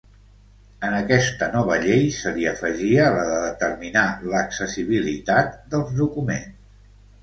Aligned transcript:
En 0.87 0.95
aquesta 0.99 1.49
nova 1.57 1.77
llei 1.83 2.09
se 2.21 2.33
li 2.39 2.49
afegia 2.53 3.13
la 3.19 3.29
de 3.31 3.39
determinar 3.45 4.09
l'accessibilitat 4.33 5.59
dels 5.77 5.99
documents. 6.05 6.87